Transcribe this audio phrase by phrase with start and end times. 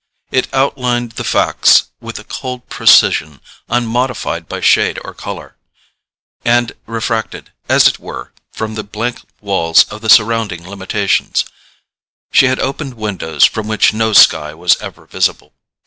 [0.31, 5.57] It outlined the facts with a cold precision unmodified by shade or colour,
[6.43, 11.45] and refracted, as it were, from the blank walls of the surrounding limitations:
[12.31, 15.53] she had opened windows from which no sky was ever visible.